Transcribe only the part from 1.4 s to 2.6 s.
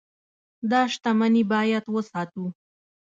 باید وساتو.